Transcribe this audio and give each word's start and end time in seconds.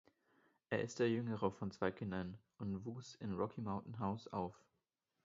Er 0.71 0.81
ist 0.81 0.97
der 0.97 1.11
jüngere 1.11 1.51
von 1.51 1.69
zwei 1.69 1.91
Kindern 1.91 2.35
und 2.57 2.85
wuchs 2.85 3.13
in 3.13 3.35
Rocky 3.35 3.61
Mountain 3.61 3.99
House 3.99 4.27
auf. 4.29 4.55